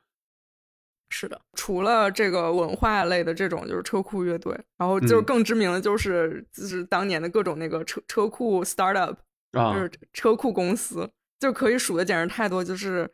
[1.11, 9.17] 是的，除了这个文化类的这种，就是车库乐队，然后就是更知名的就是就是当年的各种那个车车库 startup，
[9.53, 12.63] 就是车库公司，就可以数的简直太多。
[12.63, 13.11] 就是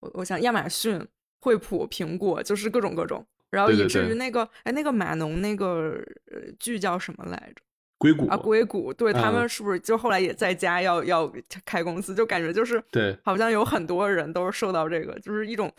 [0.00, 1.06] 我我想亚马逊、
[1.40, 6.02] 惠普、苹果，就是各种各种，然后以至于那个哎那个码农那个
[6.58, 7.62] 剧叫什么来着？
[7.98, 11.30] 硅谷啊，硅谷，对他们是不是就后来也在家要要
[11.66, 12.14] 开公司？
[12.14, 15.70] 就感觉就是对，好像有很多人都是受到这个，就是一种。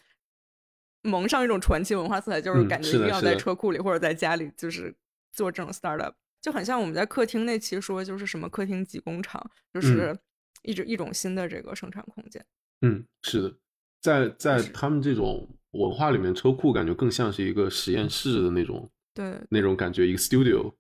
[1.04, 4.94] 蒙上一种传奇文化色彩，就是感觉一定要在车库里或者在家里，就是
[5.34, 10.18] 做这种 startup，就很像我们在客厅那期说，就是什么客厅级工厂，就是
[10.64, 12.44] 一直一种新的这个生产空间。
[12.82, 13.56] 嗯，是的，
[14.02, 20.74] 在在他们这种文化里面，车库感觉更像是一个实验室的那种，对那种感觉，一个 studio。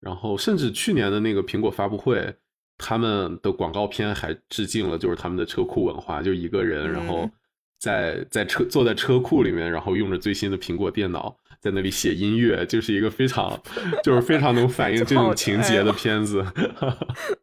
[0.00, 2.36] 然后，甚至去年的那个苹果发布会，
[2.76, 7.30] 他们的广告片还致敬了，就是他们的车库文化，就一个人，然后
[7.82, 13.60] 在在车坐在车库里面，然后用着最新的苹果电脑在那里写音乐，就是一个非常
[14.04, 16.46] 就是非常能反映这种情节的片子。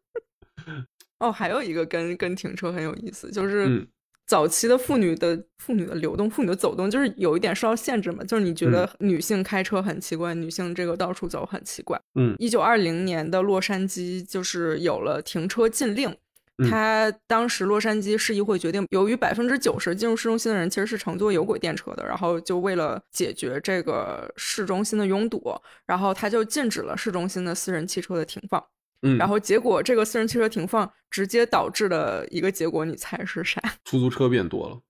[1.20, 3.86] 哦，还有一个跟跟停车很有意思，就是嗯
[4.28, 8.24] 早期的妇女的妇女的流动、妇女的走动，就是有一点受到限制嘛。
[8.24, 12.00] 就是你觉得女性开车很奇怪，女性这个到处走很奇怪。
[12.16, 16.16] 嗯一九二零年的洛杉矶就是有了停车禁令。
[16.60, 25.42] 嗯他当时洛杉矶市议会决定，由于百分之九十进入市中心的人其实是乘坐有轨电车的，然后就为了解决这个市中心的拥堵，
[25.86, 28.64] 然后他就禁止了市中心的私人汽车的停放。
[29.02, 33.62] 嗯，然后结果这个私人汽车停放，直接导致了一个结果，你猜是啥？
[33.86, 34.82] 出租车变多了。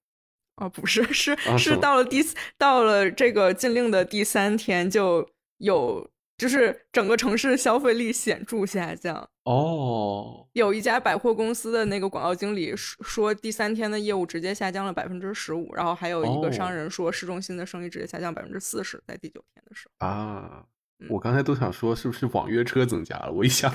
[0.55, 2.21] 哦，不是，是是到了第
[2.57, 5.29] 到了这个禁令的第三天，就
[5.59, 9.29] 有就是整个城市消费力显著下降。
[9.43, 16.73] 哦，有一家百货公司的那个广告经理说，说第三天的业务直接下降了百分之十五，然后还有一个商哦。
[16.73, 20.07] 人说市中心的生意直接下降百分之四十，在第九天的时候。
[20.07, 20.63] 啊。
[20.99, 21.19] 嗯，我。
[21.19, 23.69] 刚才都想说是不是网约车增加了，我一想，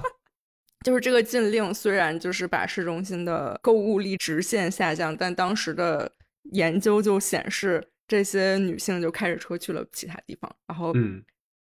[0.84, 6.12] 就是这个禁令虽然就是把市中心的购物力直线下降，但当时的
[6.52, 11.24] 研究就显示，这些女性就开着车去了其他地方，然后嗯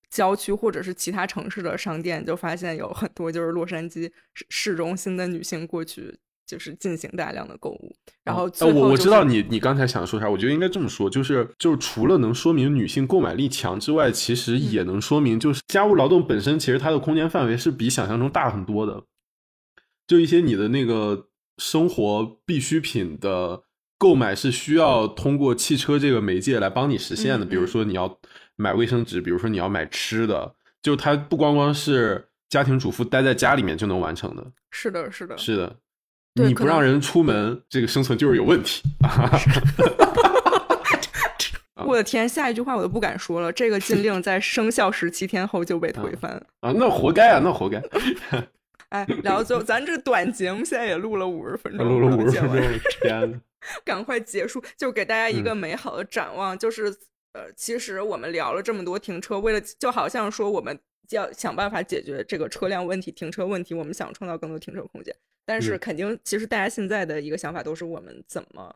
[0.10, 7.94] 郊区或者是其他城市的商店就发现有很多就是洛杉矶市市中心的女性过去就是进行大量的购物，
[8.24, 19.04] 然后我我知道你你刚才想说啥，我觉得应该这么说，就是就是除了能说明女性购买力强之外，其实也能说明就是家务劳动本身其实它的空间范围是比想象中大很多的，
[20.08, 23.64] 就一些你的那个生活必需品的
[23.98, 28.18] 购买是需要通过汽车这个媒介来帮你实现的，嗯比如说你要
[28.58, 35.78] 买卫生纸，比如说你要买吃的，就它不光光是家庭主妇待在家里面就能完成的，是的，是的，是的。
[36.34, 38.84] 你不让人出门，这个生存就是有问题。
[41.86, 43.52] 我的天，下一句话我都不敢说了。
[43.52, 46.44] 这个禁令在生效十七天后就被推翻了。
[46.60, 47.82] 啊，那活该啊，那活该。
[48.90, 53.40] 哎，聊到最后，咱这短节目现在也录了五十分钟，录了五十分钟了，天呐。
[53.84, 56.58] 赶快结束，就给大家一个嗯美好的展望。
[56.58, 56.94] 就是
[57.38, 60.78] 呃，其实我们聊了这么多停车，为了就好像说我们
[61.12, 65.16] 要想办法解决这个车辆问题、停车问题，我们想创造更多停车空间。
[65.46, 68.76] 但是嗯肯定，其实大家现在的一个想法都是我们怎么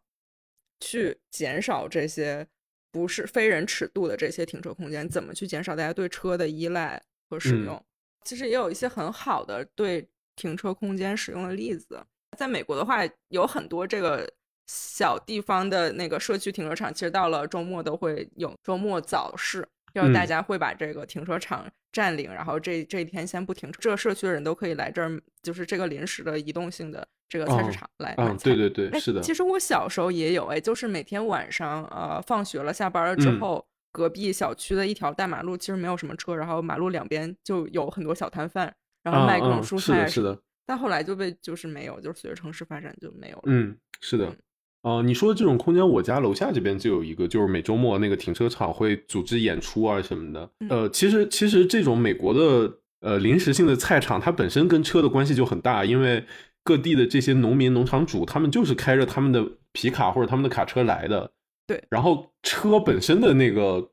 [0.79, 2.47] 去减少这些
[2.91, 7.85] 不是非人尺度的这些停车空间，怎么去减少大家对车的依赖和使嗯用。
[8.23, 12.05] 其实也有一些很好的对停车空间使用的例子。
[12.37, 14.31] 在美国的话，有很多这个
[14.73, 28.43] 小地方的那个社区停车场，其实到了周末都会有周末早市，就是大嗯家会把这个停车场占领，然后这这一天先不停车，这个社区的人都可以来这儿，就是这个临时的移动性的这个菜市哦场来买嗯，菜。
[28.45, 29.19] 对对对，哎，是的。
[29.19, 39.79] 其实我小时候也有，哎，就是每天晚上，呃，放学了、下班了之嗯后，隔壁小区的一条大马路其实没有什么车，然后马路两边就有很多小摊贩，然后啊卖各种啊蔬菜。
[39.79, 40.41] 是的，是的。
[40.65, 43.43] 但后来就被就是没有，就是随着城市发展就没有了。
[43.47, 44.33] 嗯，是的。
[44.83, 50.49] 哦、你说的这种空间，我家楼下这边就有一个，就是每周末那个停车场会组织演出啊什么的。
[50.59, 56.25] 嗯呃，其实其实这种美国的呃临时性的菜场，它本身跟车的关系就很大，因为
[56.63, 61.31] 各地的这些农民、农场主，他们就是开着他们的皮卡或者他们的卡车来的。
[61.67, 63.91] 对，然后车本身的那个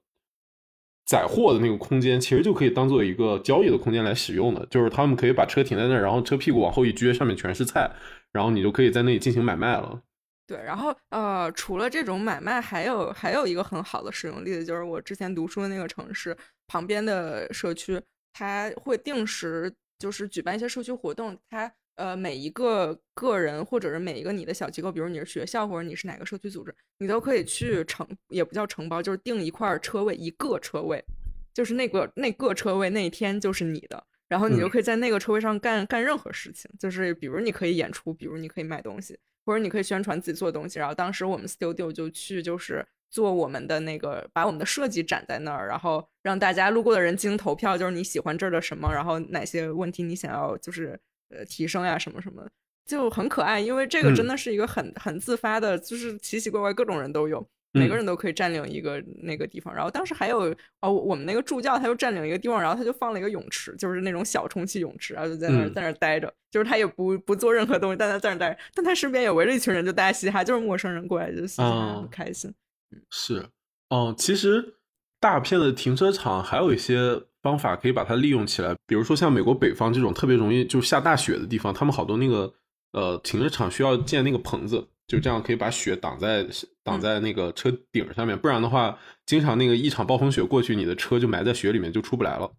[1.05, 7.91] 载货的那个空间，其实就可以当做一个交易的空间来使用的，就是他们可以把车停在那儿，然后车屁股往后一撅，上面全是菜，
[8.33, 10.01] 然后你就可以在那里进行买卖了。
[10.49, 16.35] 对，然后呃，除了这种买卖，还有还有一个很好的使用例子，就是我之前读书的那个城市
[16.67, 18.01] 旁边的社区，
[18.33, 31.05] 它会定时就是举办一些社区活动，它呃每一个个人或者是每一个你的小机构，比如你是学校或者你是哪个社区组织，你都可以去承也不叫承包，就是定一块儿车位，一个车位，
[31.53, 34.03] 就是那个那个车位那一天就是你的。
[34.29, 39.19] 然后你就嗯可以在那个车位上干干任何事情，就是比如你可以演出，比如你可以卖东西，
[39.49, 40.79] 或者你可以宣传自己做的东西。
[40.79, 52.47] 然后当时我们 studio 就去，就是做我们的那个，把我们的设计展在那儿，然后让大家路过的人进行投票，就是你喜欢这儿的什么，然后哪些问题你想要就是呃提升呀什么什么，
[52.85, 53.59] 就很可爱。
[53.59, 57.49] 因为这个真嗯的是一个很很自发的，就是奇奇怪怪各种人都有。
[57.73, 59.75] 每个人都可以占领一个那个地方。
[59.75, 72.53] 然后当时还有哦，我们那个助教他就占领一个地方，然后他就放了一个泳池，就是那种小充气泳池，然后就在那儿在那儿待着，就是他也不不做任何东西，但他在那儿待着，但他身边也围着一群人，就大家嘻哈，就是陌生人过来就嘻哈，很开心。
[72.91, 73.47] 嗯，是，
[73.91, 74.75] 嗯，其实
[75.21, 82.53] 大片的停车场还有一些方法可以把它利用起来，比如说像美国北方这种特别容易就下大雪的地方，他们好多那个
[82.93, 84.89] 呃停车场需要建那个棚子。
[85.09, 86.47] 就这样可以把雪挡在
[86.85, 92.53] 挡在那个车顶上面，不然的话，经常那个一场暴风雪过去，你的车就埋在雪里面就出不来了。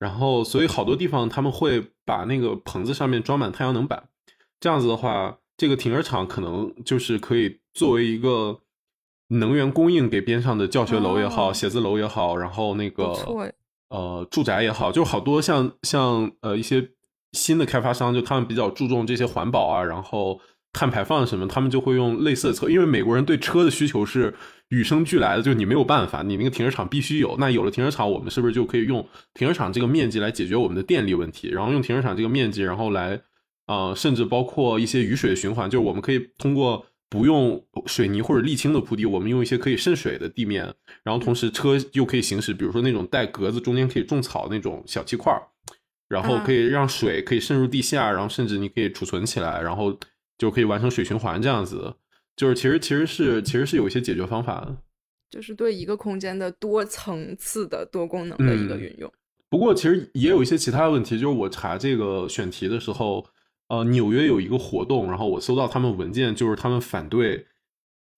[0.00, 4.08] 然后，所以好多地方他们会把那个棚子上面装满太阳能板，
[4.58, 8.62] 这样子的话，这个停车场可能就是可以作为一个
[9.28, 13.14] 能源供应给边上的教学楼也好、写字楼也好，然后那个
[13.90, 16.90] 呃住宅也好，就好多像像呃一些
[17.30, 20.40] 新的开发商，就他们比较注重这些环保啊，然后。
[20.76, 24.34] 碳排放什么，他们就会用类似的策，因为美国人对车的需求是
[24.68, 27.34] 与生俱来的，就是你没有办法，你那个停车场必须有。
[27.38, 28.98] 那有了停车场，我们是不是就可以用
[29.32, 31.48] 停车场这个面积来解决我们的电力问题？
[31.48, 33.18] 然后用停车场这个面积，然后来，
[33.68, 45.40] 呃，甚至包括一些雨水循环，就是我们可以通过不用水泥或者沥青的铺地，我们用一些可以渗水的地面，然后同时车又可以行驶，比如说那种带格子，中间可以种草那种小气块儿，
[46.06, 49.98] 然后可以让水可以渗入地下，然后甚至你可以储存起来，然后。
[50.38, 51.94] 就可以完成水循环这样子，
[52.36, 54.76] 就是其实其实是其实是有一些解决方法的，
[55.30, 59.10] 就是对一个空间的多层次的多功能的一个运用。
[59.48, 63.24] 不过其实也有一些其他的问题，就是我查这个选题的时候，
[63.68, 67.46] 呃，纽约有一个活动，然后我搜到他们文件，就是他们反对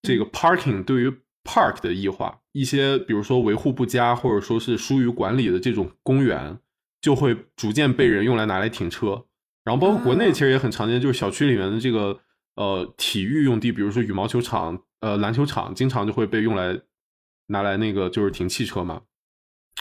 [0.02, 1.12] 这个 parking 对于
[1.44, 6.58] park 的异化，一些比如说维护不佳或者说是疏于管理的这种公园，
[7.00, 9.26] 就会逐渐被人用来拿来停车。
[9.68, 12.18] 然后包括国内其实也很常见，就是小区里面的这个
[12.54, 16.80] 呃体育用地，比如说羽毛球场、呃篮球场，经常就会被用来
[17.48, 19.02] 拿来那个就是停汽车嘛。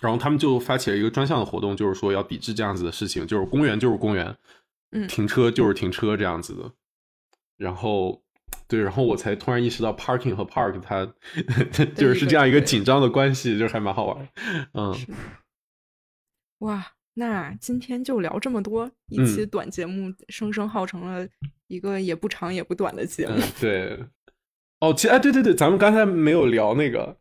[0.01, 4.35] 然后他们就发起了一个专项的活动，就是说要抵制这样子的事情，就是公园就是公园，
[4.91, 6.69] 嗯，停车就是停车这样子的。
[7.55, 8.21] 然后
[8.67, 11.05] 对，然后我才突然意识到 parking 和 park 它
[11.95, 14.27] 就是是这样一个紧张的关系，就还蛮好玩。
[14.73, 14.93] 嗯，
[16.59, 16.96] 哇。
[17.19, 21.27] 那今天就聊这么多，一期短节目，生生耗成了
[21.65, 23.41] 一个也不长也不短的节目。
[23.59, 23.97] 对，
[24.81, 27.17] 哦，其哎，对对对，咱们刚才没有聊那个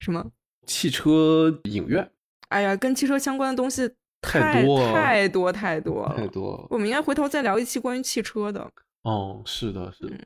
[0.00, 0.30] 什么
[0.66, 2.10] 汽车影院。
[2.50, 3.90] 哎呀，跟汽车相关的东西
[4.20, 8.70] 太多太多太多太多，我们应该回头再聊一期关于汽车的。
[9.04, 10.18] 哦，是的，是的。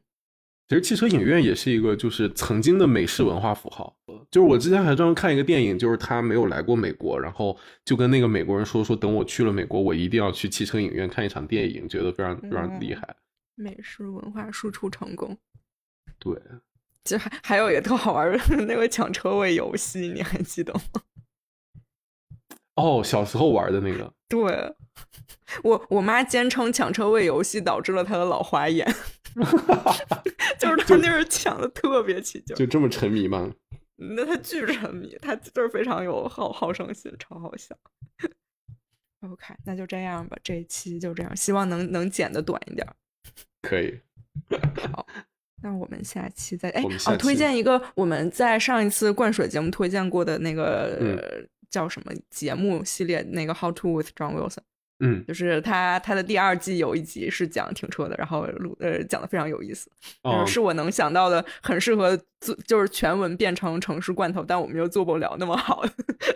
[0.73, 3.95] 其实汽车影院也是一个，就是曾经的美式文化符号。
[4.31, 7.55] 就是我之前还专门看一个电影，就是他没有来过美国，然后
[7.85, 13.17] 就跟那个美国人说说，等我去了美国，我一定要去汽车影院看一场电影，觉得非常非常厉害。
[13.55, 15.37] 美式文化输出成功。
[16.19, 16.35] 对，
[17.05, 21.03] 其实还还有一个特好玩的 那个抢车位游戏，你还记得吗？
[22.77, 24.11] 哦，小时候玩的那个。
[24.27, 24.75] 对，
[25.63, 28.91] 我我妈坚称抢车位游戏导致了她的老花眼。
[30.59, 33.53] 就是他那儿抢的特别起劲，就这么沉迷吗？
[33.97, 37.77] 那他巨沉迷，他就是非常有好好胜心，超好笑。
[39.21, 42.87] OK，那就这样吧，这一期就这样，希望能能剪的短一点。
[43.63, 44.01] 可以。
[44.93, 45.07] 好，
[45.63, 54.63] 那我们下期再哎哦，推荐一个我们在上一次灌水节目推荐过的那个叫什么节目系列，那个 How to with John Wilson。
[55.05, 59.91] 嗯，就是他他的第二季有一集是讲停车的，然后录呃讲的非常有意思，
[60.23, 65.85] 就是是我能想到的很适合做就是全文变成城市罐头，但我们又做不了那么好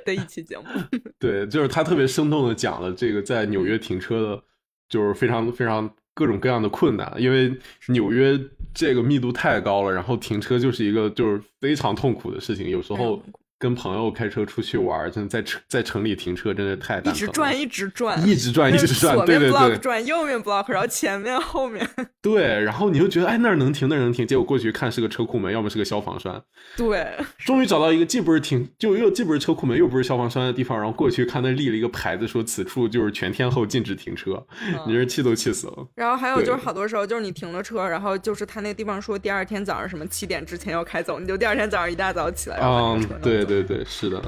[0.04, 0.64] 的一期节目。
[1.20, 4.42] 对，就是他特别生动的讲了这个在纽约停车的，
[4.88, 7.56] 就是非常非常各种各样的困难，因为
[7.88, 8.36] 纽约
[8.74, 13.22] 这个密度太高了，然后停车就是一个就是非常痛苦的事情，有时候。
[13.58, 21.88] 跟朋友开车出去玩，真的在城在城里停车，真的太一直转，一直转，一直转， 一直转，对对对，转右边 block，然后前面后面，
[22.20, 26.42] 对，然后你就觉得哎那儿能停那儿能停，结果过去看是个车库门，要么是个消防栓，
[26.76, 34.46] 对，终于找到一个既不是停就又既不是车库门又不是消防栓的地方，然后过去看那立了一个牌子说此处就是全天候禁止停车，
[34.86, 35.88] 你这气都气死了。
[35.94, 43.45] 然后还有就是好多时候就是你停了车，然后就是他那个地方说第二天早上什么七点之前要开走，你就第二天早上一大早起来，嗯，对。
[43.46, 44.20] 对对，是的，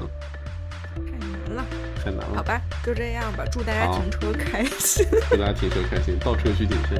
[0.95, 1.01] 太
[1.49, 1.65] 难了，
[2.03, 2.35] 太难了。
[2.37, 3.43] 好吧，就这样吧。
[3.51, 6.97] 祝大家停车开心， 祝大家停车开心，倒车需谨慎。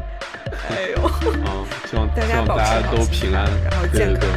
[0.70, 1.04] 哎呦，
[1.46, 4.30] 啊，希望大家大家都平安，然后健康。